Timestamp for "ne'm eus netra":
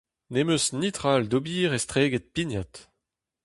0.31-1.09